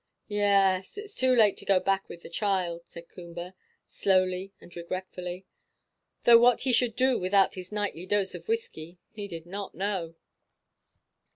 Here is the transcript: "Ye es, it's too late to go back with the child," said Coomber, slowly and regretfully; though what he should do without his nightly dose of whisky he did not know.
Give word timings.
"Ye 0.27 0.39
es, 0.39 0.97
it's 0.97 1.13
too 1.13 1.35
late 1.35 1.57
to 1.57 1.63
go 1.65 1.79
back 1.79 2.09
with 2.09 2.23
the 2.23 2.29
child," 2.31 2.87
said 2.87 3.07
Coomber, 3.07 3.53
slowly 3.85 4.51
and 4.59 4.75
regretfully; 4.75 5.45
though 6.23 6.39
what 6.39 6.61
he 6.61 6.73
should 6.73 6.95
do 6.95 7.19
without 7.19 7.53
his 7.53 7.71
nightly 7.71 8.07
dose 8.07 8.33
of 8.33 8.47
whisky 8.47 8.97
he 9.11 9.27
did 9.27 9.45
not 9.45 9.75
know. 9.75 10.15